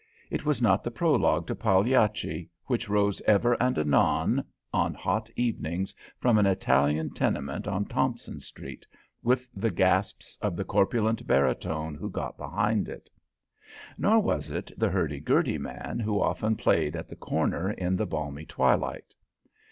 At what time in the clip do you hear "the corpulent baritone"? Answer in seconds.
10.55-11.93